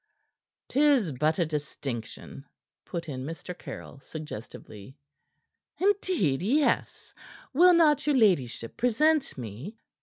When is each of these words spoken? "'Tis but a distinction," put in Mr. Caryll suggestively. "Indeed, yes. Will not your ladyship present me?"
"'Tis 0.69 1.11
but 1.11 1.37
a 1.37 1.45
distinction," 1.45 2.43
put 2.85 3.07
in 3.07 3.23
Mr. 3.23 3.55
Caryll 3.55 3.99
suggestively. 3.99 4.97
"Indeed, 5.77 6.41
yes. 6.41 7.13
Will 7.53 7.73
not 7.75 8.07
your 8.07 8.17
ladyship 8.17 8.77
present 8.77 9.37
me?" 9.37 9.77